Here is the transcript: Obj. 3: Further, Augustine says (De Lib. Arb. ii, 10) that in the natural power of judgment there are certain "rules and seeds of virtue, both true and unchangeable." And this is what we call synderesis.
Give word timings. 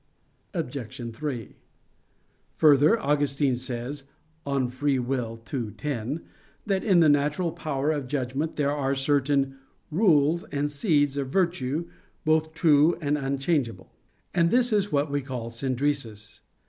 Obj. 0.55 1.13
3: 1.13 1.55
Further, 2.55 2.99
Augustine 2.99 3.55
says 3.55 4.01
(De 4.47 4.51
Lib. 4.51 4.71
Arb. 4.71 5.53
ii, 5.67 5.71
10) 5.77 6.21
that 6.65 6.83
in 6.83 7.01
the 7.01 7.07
natural 7.07 7.51
power 7.51 7.91
of 7.91 8.07
judgment 8.07 8.55
there 8.55 8.71
are 8.71 8.95
certain 8.95 9.57
"rules 9.91 10.43
and 10.45 10.71
seeds 10.71 11.17
of 11.17 11.29
virtue, 11.29 11.87
both 12.25 12.55
true 12.55 12.97
and 12.99 13.15
unchangeable." 13.15 13.91
And 14.33 14.49
this 14.49 14.73
is 14.73 14.91
what 14.91 15.11
we 15.11 15.21
call 15.21 15.51
synderesis. 15.51 16.39